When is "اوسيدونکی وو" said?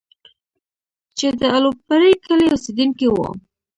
2.51-3.27